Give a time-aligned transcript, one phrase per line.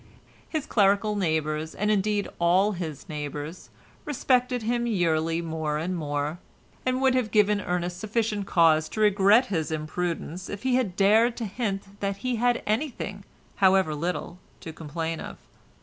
[0.49, 3.69] His clerical neighbours, and indeed all his neighbours,
[4.03, 6.39] respected him yearly more and more,
[6.87, 11.37] and would have given Ernest sufficient cause to regret his imprudence if he had dared
[11.37, 13.25] to hint that he had anything,
[13.57, 15.37] however little, to complain of.